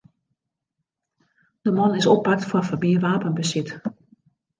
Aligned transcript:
De 1.61 1.71
man 1.71 1.95
is 1.99 2.09
oppakt 2.13 2.47
foar 2.49 2.65
ferbean 2.69 3.03
wapenbesit. 3.05 3.69